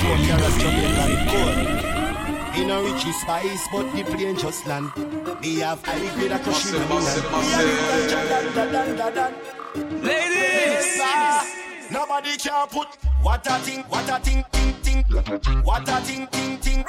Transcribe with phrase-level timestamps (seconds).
[0.00, 1.58] Four carats Jamaican gold.
[2.56, 4.92] In a richy spice, but the plane just land.
[5.42, 6.94] Me have high grade a crushing in the
[10.02, 11.02] Ladies,
[11.90, 12.88] nobody can put
[13.22, 15.04] what a thing, what a thing, ting ting,
[15.64, 16.84] what a thing, ting ting,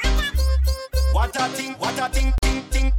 [1.12, 2.92] what a thing, what a thing, ting ting,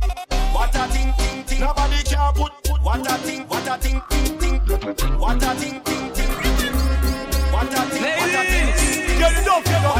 [0.52, 1.60] what a thing, ting ting.
[1.60, 2.52] Nobody can put
[2.82, 4.58] what a thing, what a thing, ting ting,
[5.20, 6.30] what a thing, ting ting,
[7.52, 8.79] what a thing, what a thing
[9.20, 9.92] them love you no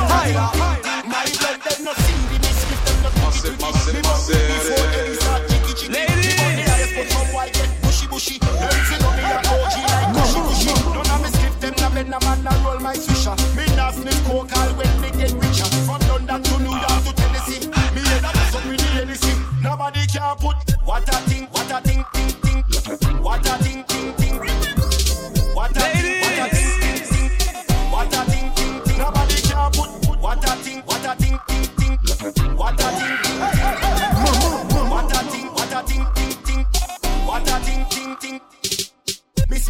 [1.61, 3.95] them no sing the mischief them no give it to me.
[3.95, 5.93] Me must be before them jiggy jiggy.
[5.93, 8.39] Ladies, money I put my wife get bushy bushy.
[8.41, 10.73] Them fi me a OG like bushy bushy.
[11.21, 13.37] Me skip them, na bend a man a roll my swisher.
[13.57, 13.93] Me nah
[14.25, 15.00] coke all when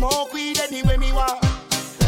[0.01, 1.43] smoke weed anyway me want.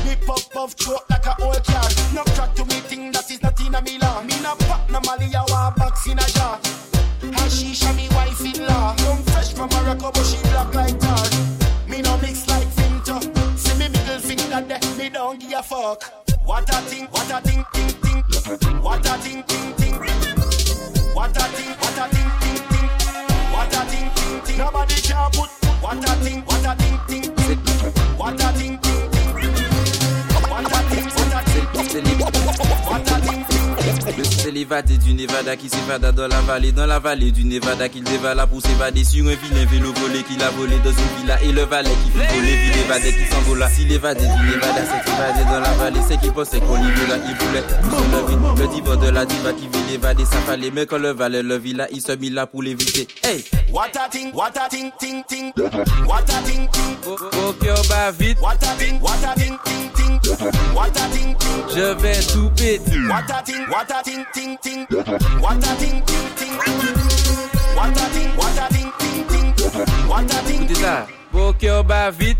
[0.06, 1.88] Me puff puff throat like a old car.
[2.14, 4.22] No crack to me thing that is not in a me law.
[4.22, 6.58] Me no pop no Mali, I want box in a jar.
[7.20, 8.96] Hashisha me wife in law.
[8.96, 11.24] Come fresh from Morocco, but she black like tar.
[11.86, 13.16] Me no mix like Finto.
[13.58, 16.00] See me middle finger there, me don't give a fuck.
[16.46, 18.22] What a thing, what a thing, ting ting.
[18.80, 19.96] What a thing, ting ting.
[21.12, 22.88] What a thing, what a thing, ting ting.
[23.52, 24.58] What a thing, ting ting.
[24.58, 25.50] Nobody can put
[25.82, 27.31] what a thing, what a thing, ting
[34.18, 37.88] Le c'est l'évadé du Nevada qui s'évada dans la vallée, dans la vallée du Nevada
[37.88, 41.42] qu'il dévala pour s'évader sur un vilain vélo volé qu'il a volé dans une villa
[41.42, 43.70] et le valet qui fit voler, puis l'évadé qui s'envola.
[43.70, 47.16] Si l'évadé du Nevada s'est évadé dans la vallée, c'est qu'il pensait qu'on y là,
[47.26, 48.60] il voulait tout.
[48.60, 51.56] Le diva de la diva qui vit l'évader, ça fallait, mais quand le valet le
[51.56, 53.08] vit là, il se mit là pour l'éviter.
[53.22, 53.44] Hey!
[53.72, 55.52] What a thing, what a thing, ting ting.
[56.06, 56.96] What a thing, ting.
[57.06, 60.20] Au cœur bat vite, What a thing, what a thing, ting ting.
[60.74, 61.34] What a ting.
[61.74, 62.98] je vais tout péter.
[63.08, 64.86] What a thing, what a thing, ting ting.
[65.40, 66.56] What a thing, ting ting.
[67.76, 69.48] What a thing, what a thing, ting ting.
[70.08, 71.06] What a thing, Écoutez ça.
[71.32, 72.38] Au cœur bat vite,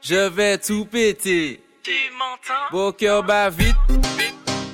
[0.00, 1.62] je vais tout péter.
[1.82, 2.76] Tu m'entends?
[2.76, 3.76] Au cœur bat vite,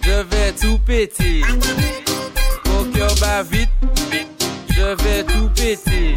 [0.03, 1.43] je vais tout péter.
[3.21, 3.69] Bat vite,
[4.71, 6.17] je vais tout péter.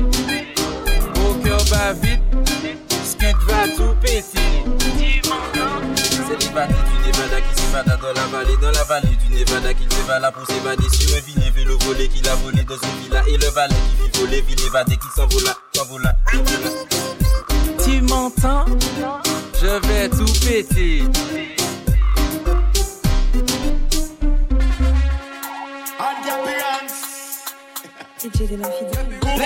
[1.44, 2.22] Cœur bat vite,
[3.48, 4.40] va tout péter.
[4.98, 5.82] Tu m'entends?
[5.96, 6.54] C'est
[7.50, 11.16] qui s'évada dans la vallée, dans la vallée du Nevada qu'il dévala pour s'évader sur
[11.16, 14.20] un vilain vélo volé qu'il a volé dans une villa et le valet qui fit
[14.20, 16.70] voler, ville évadé qui s'envola, s'envola, s'envola.
[17.84, 18.66] Tu m'entends
[19.62, 21.04] Je vais tout péter.
[28.24, 29.44] DJ de boom,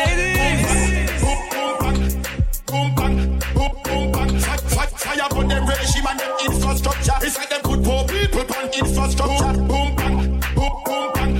[9.15, 10.39] Boom, bang.
[10.55, 11.33] Boom, boom, bang.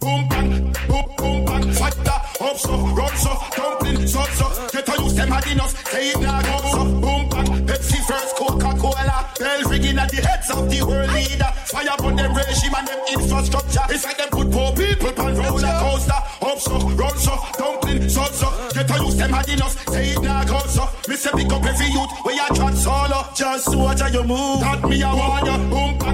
[0.00, 0.72] Boom, bang.
[0.88, 1.62] Boom, boom, bang.
[1.70, 4.68] The up so, run so, dumpling so, so.
[4.72, 5.88] Get to use them enough.
[5.88, 6.84] Say it now, go so.
[6.84, 7.66] Boom, bang.
[7.66, 9.30] Pepsi first, Coca-Cola.
[9.38, 11.50] Bell ringing at the heads of the world leader.
[11.66, 13.84] Fire upon them regime and them infrastructure.
[13.90, 16.20] It's like them put poor people on roller coaster.
[16.42, 18.48] Up so, run so, dumpling so, so.
[18.74, 19.88] Get to use them enough.
[19.88, 20.88] Say it now, go so.
[21.08, 23.26] Me say pick up every youth where you chat solo.
[23.34, 24.60] Just watch how you move.
[24.60, 25.70] That me a warn you.
[25.70, 26.05] Boom, bang.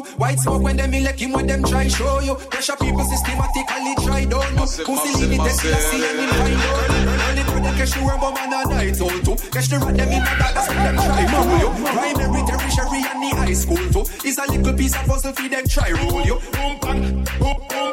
[0.00, 0.30] White.
[0.30, 2.34] White smoke when them elect him when them try show you.
[2.34, 4.84] Pressure people systematically try down you.
[4.84, 6.90] Pussy leave it Tesla see and in find out.
[7.30, 9.36] Early bird them catch the worm but man a night owl too.
[9.50, 11.70] Catch the rat them in a bag that's when them try fool you.
[11.90, 14.04] Primary, tertiary and the high school too.
[14.24, 16.38] It's a little piece of puzzle for them try roll you.
[16.52, 17.24] Boom, bang.
[17.38, 17.56] Boom.
[17.68, 17.89] Boom,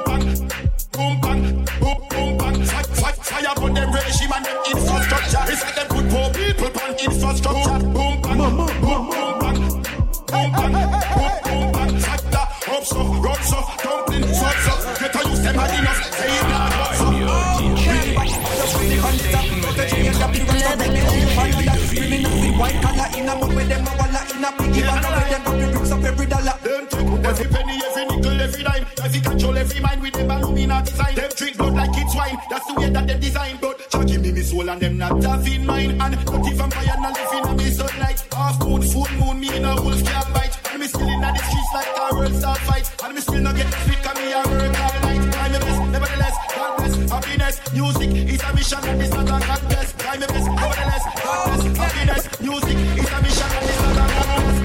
[35.09, 38.19] laptop in mind and cut the vampire and live in a me sunlight.
[38.33, 40.55] Half moon, full moon, me in a wolf can bite.
[40.71, 42.91] And me still in the streets like a world star fight.
[43.03, 45.21] And me still not get sick of me a work all night.
[45.37, 47.55] I'm best, nevertheless, God bless, happiness.
[47.73, 49.95] Music is a mission and it's not a contest.
[50.07, 52.23] I'm best, nevertheless, God bless, happiness.
[52.41, 54.57] Music is a mission and it's not a contest.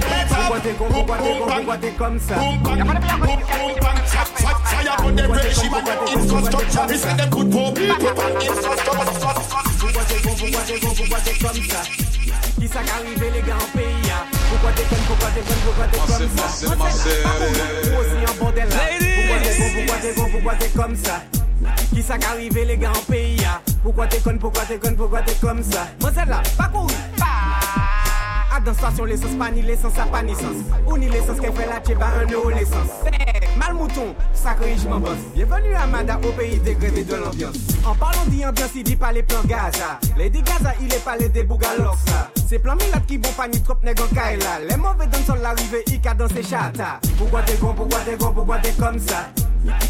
[0.79, 2.35] Boom, boom, boom, boom, boom, comme ça.
[2.35, 3.73] Boom, boom, boom, boom,
[4.73, 6.87] fire on the regime and infrastructure.
[6.89, 9.72] We send them good for people and infrastructure.
[10.21, 11.83] Pourquoi t'es comme ça
[12.61, 14.25] Qui ça qu'arrivé les gars en pays hein?
[14.51, 16.91] Pourquoi t'es con, pourquoi t'es con, pourquoi t'es comme ça Moi, Pourquoi
[19.43, 21.23] t'es con, pourquoi t'es con, pourquoi t'es comme ça
[21.95, 23.61] qui ça qu'arrivé les gars en pays hein?
[23.83, 26.93] Pourquoi t'es con, pourquoi t'es con, pourquoi t'es comme ça Moi c'est là, pas couru,
[27.17, 30.57] pas À dans station l'essence, pas ni l'essence, ça pas sens
[30.87, 32.89] Ou ni l'essence qu'elle fait là, t'es pas un euro l'essence
[33.57, 37.57] Mal mouton, sacré je m'en bosse Bienvenue à Mada au pays des et de l'ambiance.
[37.85, 39.99] En parlant d'ambiance, il dit pas les plans Gaza.
[40.17, 41.97] Lady Gaza, il est pas les débougalok
[42.49, 44.61] C'est plan Milat qui bon pas ni trop en Kaila.
[44.69, 47.01] Les mauvais dans son l'arrivée, il dans ses chata.
[47.19, 49.29] Pourquoi t'es con, pourquoi t'es con, pourquoi t'es comme ça?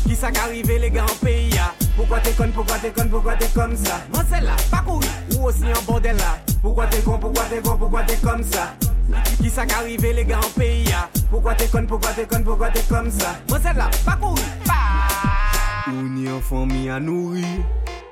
[0.06, 1.50] Qui ça qu'arrivé les gars en pays?
[1.96, 4.00] Pourquoi t'es con, pourquoi t'es con, pourquoi t'es comme ça?
[4.12, 5.06] Moi c'est là, pas couru,
[5.36, 6.38] ou aussi en bordel là.
[6.60, 8.74] Pourquoi t'es con, pourquoi t'es con, pourquoi t'es comme ça?
[9.40, 11.06] Ki sa ka rive le gen an peyi ya?
[11.30, 13.36] Poukwa te kon, poukwa te kon, poukwa te kom sa?
[13.50, 14.80] Mwen sel la, pa kouri, pa!
[15.92, 17.48] Ou ni an fami an nouri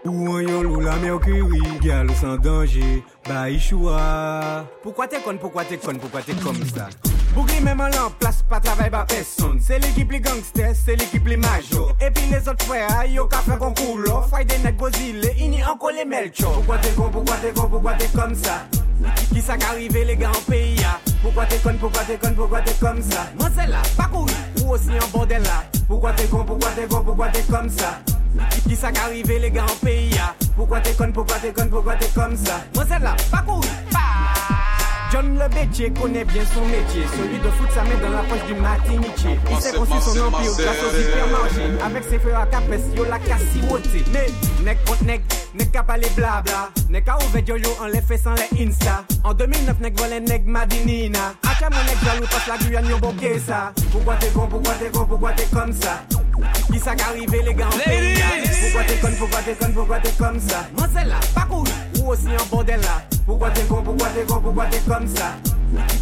[0.08, 4.64] Ou an yon lou la merkuri Gyal ou san danje, ba yi choua.
[4.82, 6.88] Poukwa te kon, poukwa te kon, poukwa te kom sa?
[7.34, 9.60] Bougli menman lan plas, pa travay ba peson.
[9.62, 13.44] Se l'ekip li gangster, se l'ekip li majo Epi les ot fwe a, yo ka
[13.44, 14.24] fwe konkou lo.
[14.32, 17.98] Fway de nek bozile, ini anko le melcho Poukwa te kon, poukwa te kon, poukwa
[18.00, 18.62] te kom sa?
[19.32, 20.98] Qui ça qu'arrivé les gars en pays hein?
[21.22, 23.26] Pourquoi t'es con, pourquoi t'es con, pourquoi t'es comme ça?
[23.38, 24.32] Moi c'est là, pas couru,
[24.62, 25.64] ou aussi en bordel là.
[25.86, 28.00] Pourquoi t'es con, pourquoi t'es con, pourquoi t'es comme ça?
[28.68, 30.34] Qui ça qu'arrivé les gars en pays hein?
[30.56, 32.60] Pourquoi t'es con, pourquoi t'es con, pourquoi t'es comme ça?
[32.74, 34.19] Moi c'est là, pas couru, pas
[35.12, 37.02] John le Bétier connaît bien son métier.
[37.16, 40.52] Celui de foutre sa main dans la poche du matiniché Il s'est conçu son empire
[40.56, 42.62] grâce au supermarché Avec ses frères à capes,
[42.96, 44.26] yo la cassiwoté Mais,
[44.64, 45.22] nec contre nec,
[45.54, 46.70] nec qu'à parler blabla.
[46.88, 49.04] Nec à ouvert yo yo en les fait sans les insta.
[49.24, 51.34] En 2009 nec volé nec madinina.
[51.42, 53.72] Acha mon nec jaloux passe la Guyane yo bokeh ça?
[53.90, 56.04] Pourquoi t'es con, pourquoi t'es con, pourquoi t'es comme ça?
[56.72, 58.22] Qui ça qu'arrivé les gars en pays?
[58.62, 60.66] Pourquoi t'es con, pourquoi t'es con, pourquoi t'es comme ça?
[60.76, 61.70] Moi c'est là, pas couru,
[62.00, 65.36] ou aussi en bordel là Pourquoi t'es con, pourquoi t'es con, pourquoi t'es comme ça?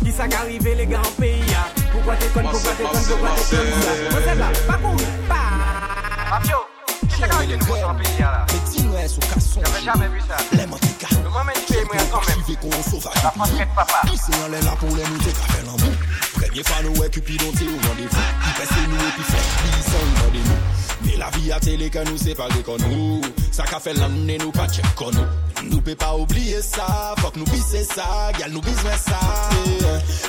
[0.02, 1.42] Qui ça qu'arrivé les gars en pays?
[1.92, 3.90] Pourquoi t'es con, pourquoi t'es con, pourquoi t'es comme ça?
[4.10, 5.34] Moi c'est là, pas couru, pas
[6.30, 6.56] Mafio,
[7.06, 8.46] qui ça qu'arrivé les gars en pays là?
[8.48, 11.08] Mais dis-moi, sous casson, J'avais jamais vu ça les manticas.
[11.22, 13.22] Le moment du pays moi quand même Suivez qu'on sauvage.
[13.22, 15.94] La France de papa Glissez en l'air là pour les nous, t'es qu'à faire l'amour.
[16.32, 18.16] Premier fan, ouais, Cupidon, t'es au rendez-vous.
[18.56, 20.60] Passe nous et puis fait, ils sont rendez-nous.
[21.04, 23.20] Mais la vie à télé que nous séparer comme nous.
[23.52, 25.26] Ça qu'a fait l'année, nous pas check comme nous.
[25.64, 29.18] Nous peut pas oublier ça, faut que nous bisser ça, gal nous besoin ça.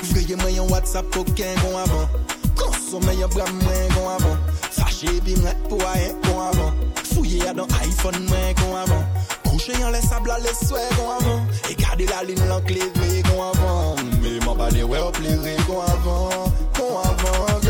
[0.02, 2.08] Voyez moi un WhatsApp aucun bon avant.
[2.56, 4.36] Consommer un bras moins bon avant.
[4.70, 6.72] Fâché puis moi pour rien bon avant.
[7.14, 9.04] Fouiller dans iPhone moins bon avant.
[9.48, 11.42] Coucher en les sables à les souhaits bon avant.
[11.70, 13.96] Et garder la ligne l'enclévé bon avant.
[14.22, 16.52] Mais m'en parler ouais au plairé bon avant.
[16.76, 17.60] Bon avant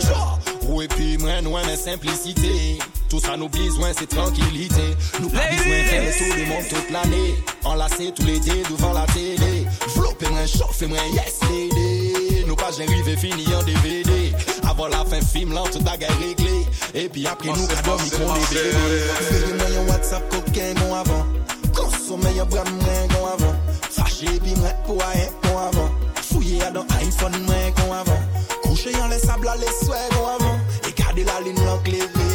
[0.00, 0.68] girl.
[0.68, 2.78] Ou et puis moi nous aimons simplicité.
[3.12, 4.96] Tout ça nous besoin c'est tranquillité.
[5.20, 7.34] Nous pas besoin faire le tour du monde toute l'année.
[7.62, 9.66] Enlacé tout l'été devant la télé.
[9.88, 12.46] Flopper moins chauffer moins yes lady.
[12.46, 14.32] Nous pas j'arrive fini en DVD.
[14.66, 16.66] Avant la fin film là toute bagarre réglée.
[16.94, 18.16] Et puis après nous massé.
[18.16, 19.02] est bébé.
[19.30, 21.26] Veillez moi un WhatsApp coquin bon avant.
[21.74, 23.54] Consommer un bras moins bon avant.
[23.90, 25.90] Fâché puis moi pour rien bon avant.
[26.14, 28.22] Fouiller dans iPhone moins bon avant.
[28.62, 30.58] Coucher en les sables à les souhaits bon avant.
[30.88, 32.31] Et garder la ligne l'enclévé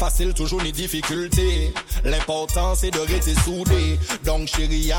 [0.00, 1.74] facile, toujours ni difficulté.
[2.04, 3.98] L'important c'est de rester soudé.
[4.24, 4.90] Donc chérie,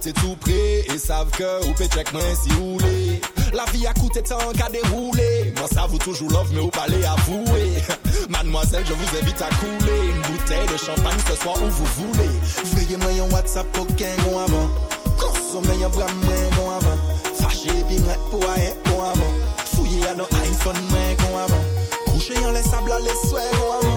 [0.00, 0.84] t'es tout prêt.
[0.94, 3.20] Et savent que ou peut check moi si vous voulez.
[3.52, 5.52] La vie a coûté tant qu'à dérouler.
[5.56, 7.72] Moi ça vous toujours love, mais vous parlez avouer.
[8.28, 10.00] Mademoiselle, je vous invite à couler.
[10.14, 12.30] Une bouteille de champagne ce soir où vous voulez.
[12.76, 14.70] Veillez moi un WhatsApp aucun bon avant.
[15.18, 16.98] Consommer un bras moins bon avant.
[17.34, 17.98] Fâché puis
[18.30, 19.32] pour rien bon avant.
[19.74, 21.64] Fouiller à nos iPhone moins bon avant.
[22.12, 23.96] Coucher en les sables les souhaits bon avant.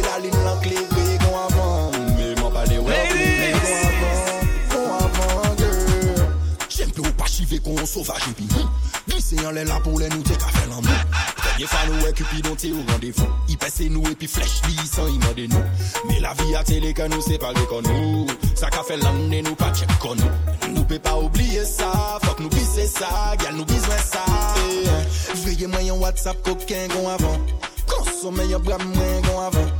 [0.00, 3.00] Li la li lan kle kwe kon avan Me man pa de wè
[4.72, 6.22] Kon avan, girl
[6.72, 8.46] Jem pe ou pa chive kon sovaj epi
[9.10, 10.96] Glise yon lè la pou lè nou te ka fè lan mè
[11.60, 14.88] Ye fa nou e kupidon te ou randevou I pese nou e pi flech li
[14.88, 18.80] san imande nou Me la vi a tele ke nou separe kon nou Sa ka
[18.88, 21.92] fe lande nou pa tchek kon nou Nou pe pa oubliye sa
[22.24, 24.24] Fok nou bise sa, gyal nou bizwen sa
[25.44, 27.48] Veye mwen yon whatsapp koken kon avan
[27.84, 29.79] Konsome yon bram mwen kon avan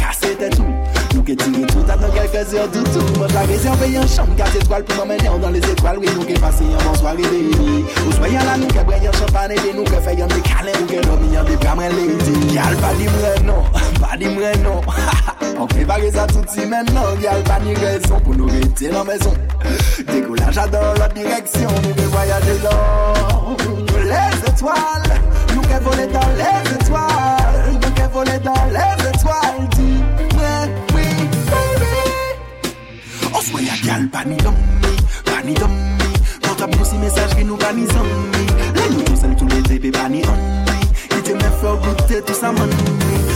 [1.67, 4.97] Tout à dans quelques heures doutou Moi je la réserve en chambre 4 étoiles pour
[4.97, 5.97] m'emmener dans les étoiles.
[5.99, 9.83] Oui nous passer un bon soirée Ou soyez là nous que briller champagne Et nous
[9.83, 10.71] que fait un des câlins
[11.41, 11.57] un des
[12.81, 13.63] pas di mwen non,
[14.01, 14.81] pas di mwen non.
[15.59, 17.03] On prépare ça tout suite maintenant.
[17.45, 19.33] Pas ni raison pour nous rester dans la maison.
[20.07, 21.69] Décollage dans l'autre direction.
[21.83, 23.55] Nous que voyager dans
[23.97, 25.21] les étoiles.
[25.53, 27.71] Nous voler dans les étoiles.
[27.71, 29.00] Nous voler dans les
[33.41, 34.53] On soit y'a gal pas ni d'homme
[35.25, 35.71] Pas ni d'homme
[36.43, 38.45] Portable nous si message qui nous pas ni zombie
[38.75, 40.65] Là nous tous seuls tous les TP pas ni homme
[41.09, 42.69] Qui te met fort goûter tout ça man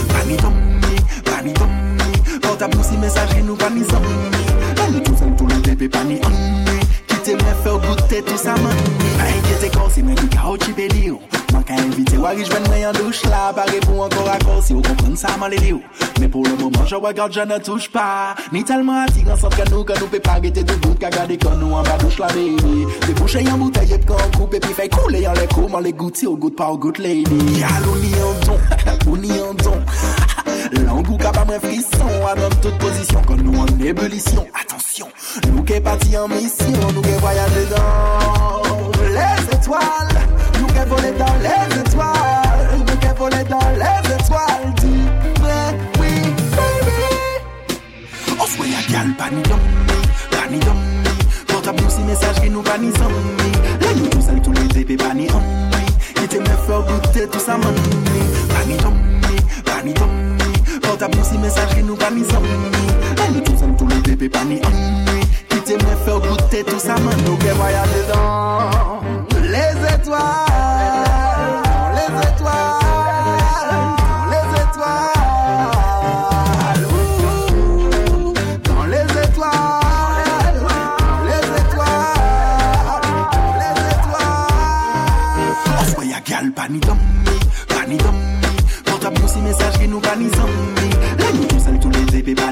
[0.08, 0.80] Pas ni d'homme
[1.24, 5.16] Pas ni d'homme Portable nous si message qui nous pas ni zombie Là nous tous
[5.16, 6.64] seuls tous les TP pas ni homme
[7.08, 8.76] Qui te met fort goûter tout ça man
[9.18, 11.35] Pas inquiété quand c'est même du chaos qui béli Mwen
[11.66, 15.16] ka invite wari jwen mwen yon douche la Pare pou ankor akor si ou kompren
[15.18, 15.82] sa man li li ou.
[16.20, 19.68] Men pou le moment je regarde je ne touche pas Ni telman attirant sauf que
[19.70, 22.18] nous que nous peut pas guetter de bout Ka gade kon nou an ba douche
[22.18, 22.86] la baby.
[23.00, 25.92] Te bouche yon bouteille et kon coupe Puis fait couler yon les coups Man les
[25.92, 27.58] goûte si ou goûte pas ou goûte lady.
[27.58, 28.58] Yal ou ni yon don
[29.10, 29.82] Ou ni yon don.
[30.86, 34.46] Langou ka pa mwen frisson A dans toute position Kon nou en ébullition.
[34.54, 35.08] Attention
[35.50, 38.62] Nou ke pati en mission Nou ke voyage dans
[39.10, 40.25] les étoiles
[40.76, 42.68] Nous que voler dans les étoiles.
[42.76, 44.74] Nous que voler dans les étoiles.
[44.76, 46.08] Dis-moi oui
[46.52, 47.08] baby.
[48.38, 49.58] On soit y'a gal pas ni d'homme
[50.30, 50.76] Pas ni d'homme.
[51.48, 55.28] Portable nous si message qui nous ni zombie Là nous tous tous les pas ni
[55.30, 55.70] homme
[56.14, 58.98] Qui te me fait goûter tout ça ni d'homme
[59.64, 60.36] Pas ni d'homme.
[60.82, 64.56] Portable nous si message qui nous ni zombie Là nous tous tous les pas ni
[64.56, 65.06] homme
[65.48, 68.15] Qui te me fait goûter tout ça man Nous que voyager dans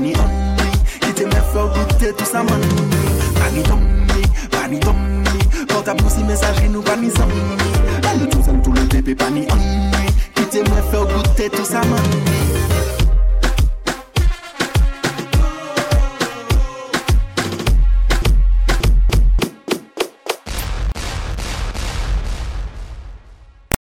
[0.04, 0.56] les épées pas ni homme
[1.00, 2.61] Qui te met fort goûter tout ça man
[3.34, 4.06] Pas ni d'homme
[4.50, 5.25] Pas ni d'homme
[5.68, 7.34] Portable nous si message qui nous pas ni zombie
[8.02, 9.90] Là nous tous seuls tous les épées pas ni homme
[10.34, 12.74] Qui te met fort goûter tout ça man